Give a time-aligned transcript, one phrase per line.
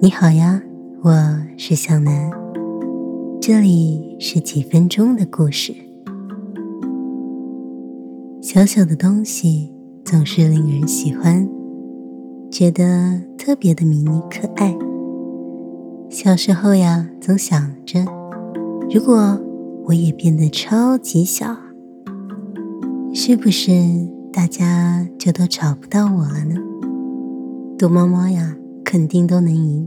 [0.00, 0.62] 你好呀，
[1.02, 1.12] 我
[1.56, 2.30] 是小南，
[3.40, 5.74] 这里是几分钟的故事。
[8.40, 9.72] 小小的东西
[10.04, 11.48] 总是令人喜欢，
[12.48, 14.72] 觉得特别的迷你可爱。
[16.08, 17.98] 小时候呀，总想着，
[18.94, 19.36] 如果
[19.86, 21.56] 我也变得超级小，
[23.12, 23.72] 是不是
[24.32, 26.54] 大家就都找不到我了呢？
[27.76, 28.54] 躲猫猫呀！
[28.90, 29.86] 肯定都能赢，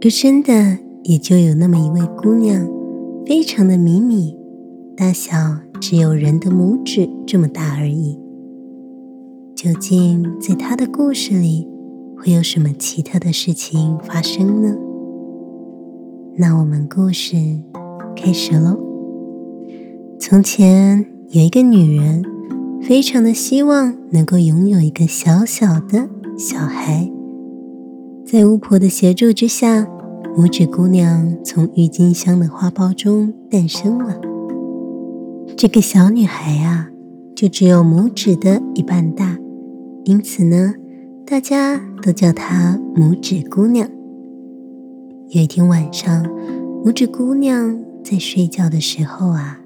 [0.00, 2.66] 而真的也就有那么一位姑娘，
[3.26, 4.34] 非常的迷你，
[4.96, 5.36] 大小
[5.82, 8.18] 只有人的拇指这么大而已。
[9.54, 11.68] 究竟在她的故事里
[12.16, 14.74] 会有什么奇特的事情发生呢？
[16.38, 17.36] 那我们故事
[18.16, 18.78] 开始喽。
[20.18, 22.24] 从前有一个女人，
[22.80, 26.15] 非常的希望能够拥有一个小小的。
[26.38, 27.10] 小孩
[28.26, 29.88] 在巫婆的协助之下，
[30.36, 34.20] 拇指姑娘从郁金香的花苞中诞生了。
[35.56, 36.90] 这个小女孩啊，
[37.34, 39.38] 就只有拇指的一半大，
[40.04, 40.74] 因此呢，
[41.24, 43.88] 大家都叫她拇指姑娘。
[45.30, 46.22] 有一天晚上，
[46.84, 49.58] 拇指姑娘在睡觉的时候啊，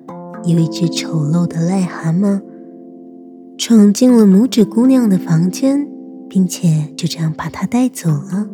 [0.45, 2.41] 有一只丑陋的癞蛤蟆
[3.59, 5.89] 闯进了拇指姑娘的房间。
[6.31, 8.49] 并且就这样把她带走了，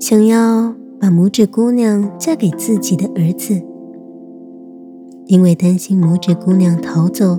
[0.00, 3.62] 想要把拇指姑娘嫁给自己的儿子。
[5.26, 7.38] 因为担心拇指姑娘逃走，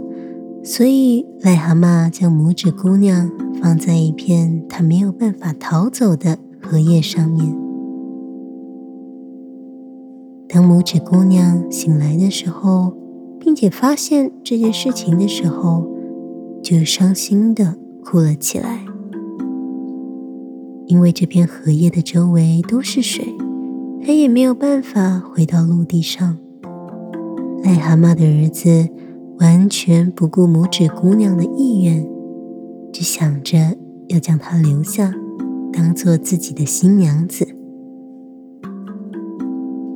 [0.64, 3.30] 所以癞蛤蟆将拇指姑娘
[3.62, 7.56] 放在一片她没有办法逃走的荷叶上面。
[10.48, 12.94] 当拇指姑娘醒来的时候，
[13.40, 15.88] 并且发现这件事情的时候，
[16.64, 17.76] 就伤心的。
[18.06, 18.86] 哭了起来，
[20.86, 23.26] 因为这片荷叶的周围都是水，
[24.06, 26.38] 他也没有办法回到陆地上。
[27.64, 28.88] 癞蛤蟆的儿子
[29.40, 32.08] 完全不顾拇指姑娘的意愿，
[32.94, 33.58] 只想着
[34.10, 35.12] 要将她留下，
[35.74, 37.48] 当做自己的新娘子。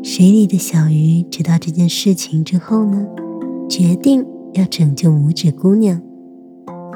[0.02, 3.06] 水里的小鱼知道这件事情之后呢，
[3.69, 6.02] 决定要拯救拇指姑娘，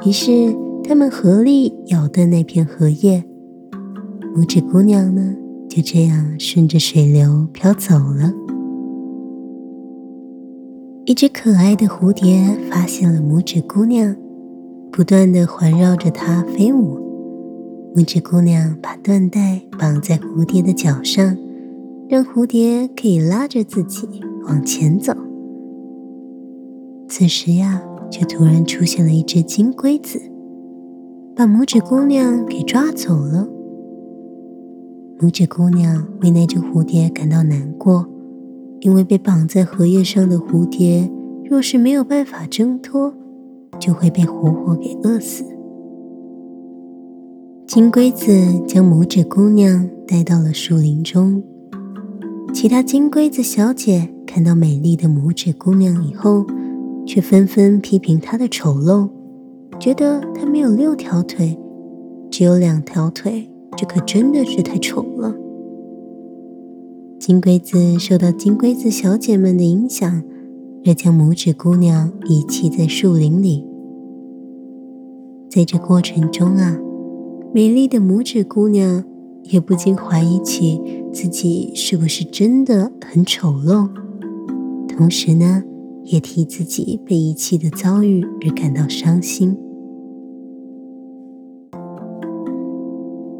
[0.04, 0.63] 于是。
[0.86, 3.24] 他们合力咬断那片荷叶，
[4.36, 5.34] 拇指姑娘呢
[5.66, 8.30] 就这样顺着水流飘走了。
[11.06, 14.14] 一只可爱的蝴蝶发现了拇指姑娘，
[14.92, 16.98] 不断的环绕着它飞舞。
[17.96, 21.36] 拇指姑娘把缎带绑在蝴蝶的脚上，
[22.08, 24.06] 让蝴蝶可以拉着自己
[24.46, 25.14] 往前走。
[27.08, 30.20] 此时呀，却突然出现了一只金龟子。
[31.36, 33.48] 把拇指姑娘给抓走了。
[35.18, 38.06] 拇指姑娘为那只蝴蝶感到难过，
[38.80, 41.10] 因为被绑在荷叶上的蝴蝶，
[41.44, 43.12] 若是没有办法挣脱，
[43.80, 45.44] 就会被活活给饿死。
[47.66, 48.30] 金龟子
[48.68, 51.42] 将拇指姑娘带到了树林中，
[52.52, 56.46] 其他金龟子小姐看到美丽的拇指姑娘以后，
[57.04, 59.08] 却纷纷批评她的丑陋。
[59.78, 61.58] 觉得它没有六条腿，
[62.30, 65.34] 只有两条腿，这可真的是太丑了。
[67.18, 70.22] 金龟子受到金龟子小姐们的影响，
[70.84, 73.64] 而将拇指姑娘遗弃在树林里。
[75.50, 76.78] 在这过程中啊，
[77.54, 79.04] 美丽的拇指姑娘
[79.44, 80.80] 也不禁怀疑起
[81.12, 83.88] 自己是不是真的很丑陋，
[84.88, 85.62] 同时呢，
[86.04, 89.56] 也替自己被遗弃的遭遇而感到伤心。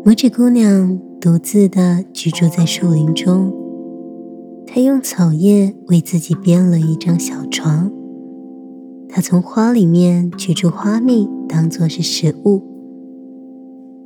[0.04, 3.50] 拇指姑娘独自的居住在树林中，
[4.66, 7.90] 她用草叶为自己编了一张小床。
[9.08, 12.60] 她从花里面取出花蜜当做是食物，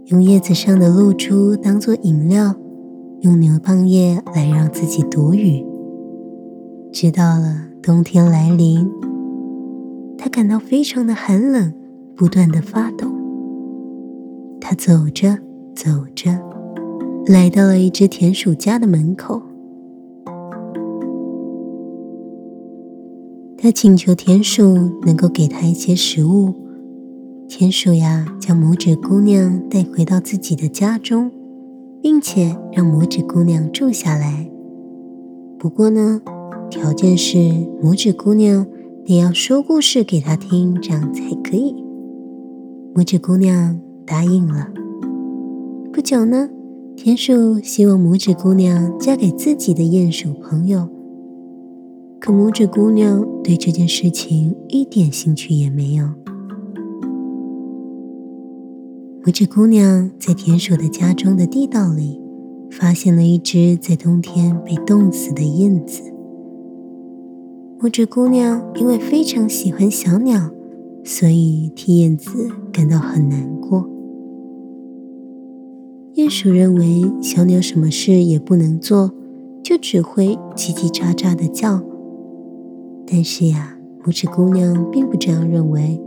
[0.04, 2.54] 用叶子上的露珠当做饮料，
[3.22, 5.66] 用牛蒡叶来让自己躲雨。
[6.92, 8.88] 直到了冬天来临，
[10.16, 11.74] 她感到非常的寒冷，
[12.14, 13.08] 不断的发抖。
[14.60, 15.47] 她走着。
[15.78, 16.32] 走着，
[17.28, 19.40] 来到了一只田鼠家的门口。
[23.56, 24.74] 他请求田鼠
[25.06, 26.52] 能够给他一些食物。
[27.46, 31.30] 田鼠呀，将拇指姑娘带回到自己的家中，
[32.02, 34.50] 并且让拇指姑娘住下来。
[35.60, 36.20] 不过呢，
[36.68, 37.38] 条件是
[37.80, 38.66] 拇指姑娘
[39.06, 41.72] 得要说故事给他听，这样才可以。
[42.96, 44.66] 拇指姑娘答应了。
[45.98, 46.48] 不久呢，
[46.94, 50.88] 田鼠希望拇指姑娘嫁给自己的鼹鼠朋友，
[52.20, 56.04] 可拇指姑娘对这件事情一点兴趣也没有。
[59.24, 62.22] 拇指姑娘在田鼠的家中的地道里，
[62.70, 66.00] 发现了一只在冬天被冻死的燕子。
[67.80, 70.48] 拇指姑娘因为非常喜欢小鸟，
[71.02, 73.57] 所以替燕子感到很难过。
[76.28, 79.12] 鼠认为小鸟什么事也不能做，
[79.62, 81.82] 就只会叽叽喳喳的叫。
[83.06, 86.00] 但是呀，拇指姑娘并不这样认为。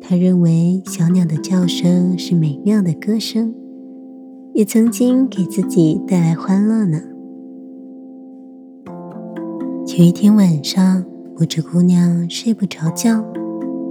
[0.00, 3.54] 他认为小鸟的叫声是美妙的歌声，
[4.54, 7.02] 也曾经给自己带来欢乐呢。
[9.98, 11.04] 有一天晚上，
[11.36, 13.24] 拇指姑娘睡不着觉，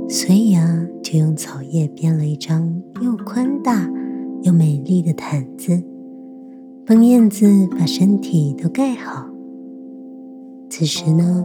[0.07, 3.89] 所以啊，就用草叶编了一张又宽大
[4.43, 5.83] 又美丽的毯子，
[6.85, 9.27] 帮燕子把身体都盖好。
[10.69, 11.43] 此时呢，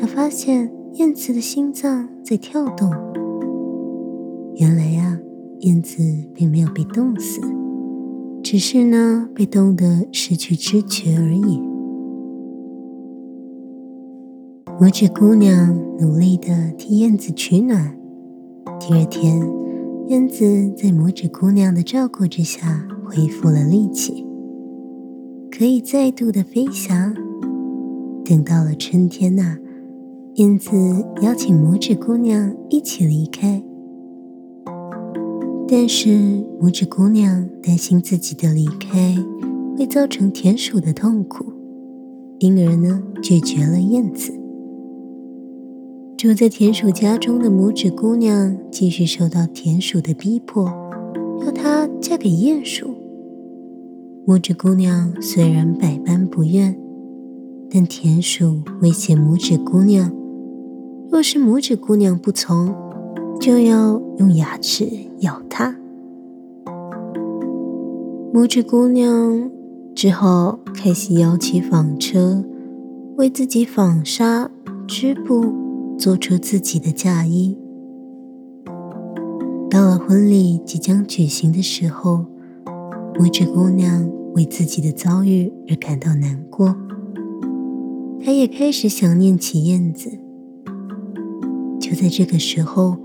[0.00, 2.90] 他发现燕子的心脏在跳动。
[4.56, 5.18] 原来呀，
[5.60, 6.02] 燕子
[6.34, 7.40] 并没有被冻死，
[8.42, 11.60] 只是呢被冻得失去知觉而已。
[14.80, 17.96] 拇指姑娘努力的替燕子取暖。
[18.78, 19.40] 第二天，
[20.08, 24.24] 燕子在拇指姑娘的照顾之下恢复了力气，
[25.50, 27.14] 可以再度的飞翔。
[28.24, 29.58] 等到了春天呐，
[30.36, 30.70] 燕子
[31.20, 33.62] 邀请拇指姑娘一起离开。
[35.68, 36.08] 但是
[36.58, 39.14] 拇指姑娘担心自己的离开
[39.76, 41.52] 会造成田鼠的痛苦，
[42.38, 44.32] 因而呢拒绝了燕子。
[46.18, 50.64] 住在田鼠家中的拇指姑娘继续受到田鼠的逼迫，
[51.46, 52.92] 要她嫁给鼹鼠。
[54.26, 56.76] 拇指姑娘虽然百般不愿，
[57.70, 60.12] 但田鼠威胁拇指姑娘，
[61.08, 62.74] 若是拇指姑娘不从，
[63.40, 64.88] 就要用牙齿。
[65.20, 65.76] 咬她，
[68.34, 69.48] 拇指姑娘
[69.94, 72.42] 只好开始摇起纺车，
[73.18, 74.50] 为自己纺纱
[74.88, 75.67] 织布，
[75.98, 77.58] 做出自己的嫁衣。
[79.68, 82.24] 到了婚礼即将举行的时候，
[83.14, 86.76] 拇指姑娘为自己的遭遇而感到难过，
[88.24, 90.10] 她也开始想念起燕子。
[91.80, 92.96] 就在这个时候。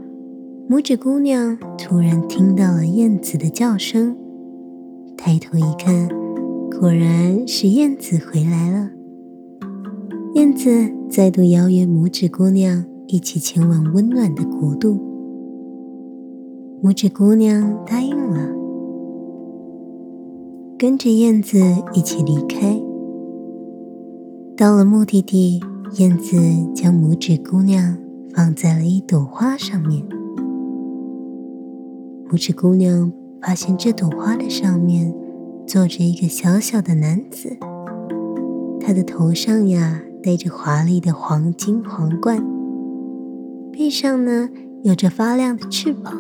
[0.70, 4.16] 拇指姑娘突然听到了燕子的叫声，
[5.18, 6.08] 抬头一看，
[6.80, 8.90] 果然是燕子回来了。
[10.36, 15.00] 燕子再度邀约拇指姑娘一起前往温暖的国度。
[16.82, 18.50] 拇指姑娘答应了，
[20.76, 21.60] 跟着燕子
[21.94, 22.82] 一起离开。
[24.58, 25.62] 到了目的地，
[26.00, 26.36] 燕子
[26.74, 27.96] 将拇指姑娘
[28.34, 30.04] 放在了一朵花上面。
[32.28, 35.14] 拇指姑娘发现这朵花的上面
[35.68, 37.56] 坐着一个小小的男子，
[38.80, 42.42] 他的头上呀戴着华丽的黄金皇冠，
[43.74, 44.50] 背上呢
[44.82, 46.14] 有着发亮的翅膀。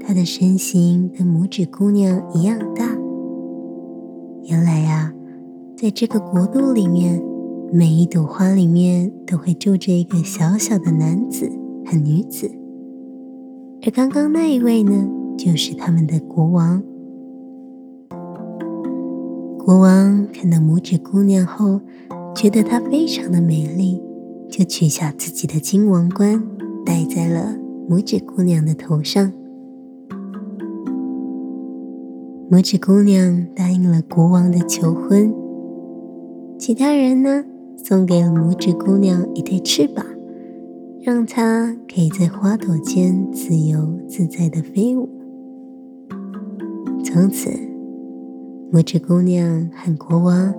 [0.00, 2.96] 他的身形跟拇指姑娘一样大。
[4.44, 5.12] 原来呀，
[5.76, 7.22] 在这个国度里面，
[7.70, 11.52] 每一朵花里面都会住着一个小小的男子
[11.84, 12.50] 和女子。
[13.84, 16.82] 而刚刚那一位呢，就是他们的国王。
[19.58, 21.80] 国王看到拇指姑娘后，
[22.34, 24.02] 觉得她非常的美丽，
[24.50, 26.42] 就取下自己的金王冠，
[26.84, 27.56] 戴在了
[27.88, 29.32] 拇指姑娘的头上。
[32.50, 35.32] 拇指姑娘答应了国王的求婚，
[36.58, 37.44] 其他人呢，
[37.76, 40.04] 送给了拇指姑娘一对翅膀。
[41.04, 45.08] 让她可以在花朵间自由自在的飞舞。
[47.02, 47.50] 从此，
[48.72, 50.54] 拇指姑娘和国王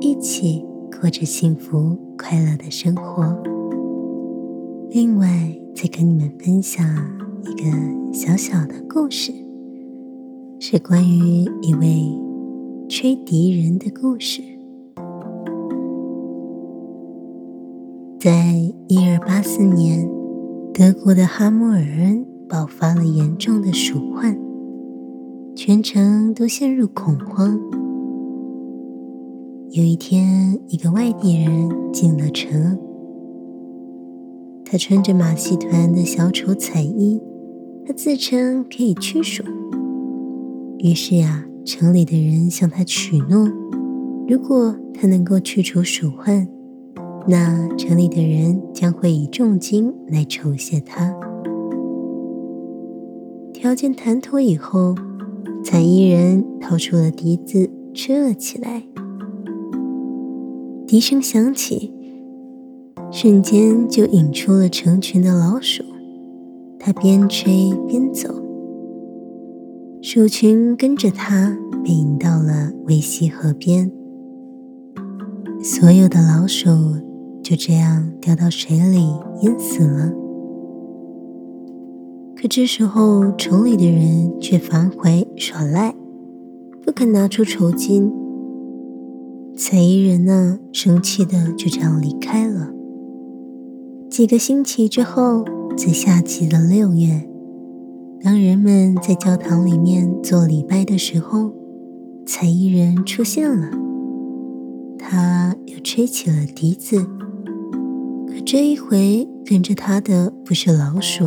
[0.00, 0.62] 一起
[1.00, 3.24] 过着幸福快乐的生活。
[4.90, 5.28] 另外，
[5.72, 6.84] 再跟你们分享
[7.42, 7.70] 一个
[8.12, 9.32] 小小的故事，
[10.58, 12.02] 是关于一位
[12.88, 14.42] 吹笛人的故事。
[18.18, 18.56] 在
[18.88, 20.10] 一二八四年，
[20.74, 24.36] 德国的哈姆尔恩爆发了严重的鼠患，
[25.54, 27.77] 全城都陷入恐慌。
[29.78, 32.76] 有一天，一个外地人进了城，
[34.64, 37.22] 他穿着马戏团的小丑彩衣，
[37.86, 39.44] 他自称可以驱鼠。
[40.78, 43.48] 于是呀，城里的人向他许诺，
[44.26, 46.48] 如果他能够去除鼠患，
[47.28, 51.14] 那城里的人将会以重金来酬谢他。
[53.52, 54.96] 条件谈妥以后，
[55.62, 58.82] 彩衣人掏出了笛子，吹了起来。
[60.88, 61.92] 笛声响起，
[63.10, 65.84] 瞬间就引出了成群的老鼠。
[66.78, 68.42] 他边吹边走，
[70.00, 71.54] 鼠群跟着他
[71.84, 73.92] 被引到了维西河边。
[75.62, 76.70] 所有的老鼠
[77.42, 80.10] 就这样掉到水里淹死了。
[82.34, 85.94] 可这时候，城里的人却反悔耍赖，
[86.82, 88.10] 不肯拿出酬金。
[89.60, 92.72] 彩衣人呢，生气的就这样离开了。
[94.08, 95.44] 几个星期之后。
[95.76, 97.28] 在夏季的六月，
[98.20, 101.52] 当人们在教堂里面做礼拜的时候，
[102.26, 103.70] 才一人出现了。
[104.98, 107.06] 他又吹起了笛子，
[108.26, 111.26] 可这一回跟着他的不是老鼠，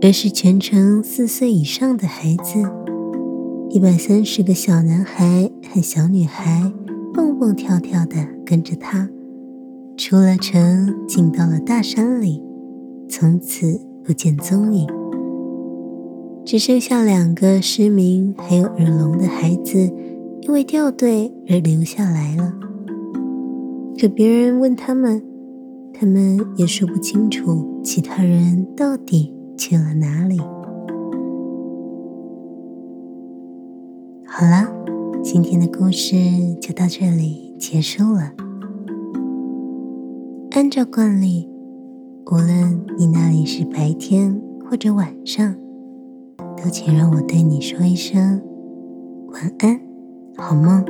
[0.00, 2.62] 而是全城四岁以上的孩子。
[3.68, 6.72] 一百三十个小男孩和小女孩
[7.40, 9.08] 蹦蹦跳跳的跟着他，
[9.96, 12.42] 出了城，进到了大山里。
[13.08, 14.86] 从此不见踪影，
[16.44, 19.90] 只剩下两个失明还有耳聋的孩子，
[20.42, 22.52] 因为掉队而留下来了。
[23.98, 25.22] 可别人问他们，
[25.94, 30.38] 他们也说不清楚其他人到底去了哪里。
[34.26, 34.70] 好了，
[35.22, 36.16] 今天的故事
[36.60, 38.32] 就到这里结束了。
[40.52, 41.48] 按照惯例。
[42.32, 45.56] 无论你那里是白天或者晚上，
[46.62, 48.40] 都请让我对你说一声
[49.32, 49.80] 晚安，
[50.36, 50.84] 好梦。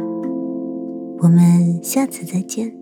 [1.20, 2.79] 我们下次再见。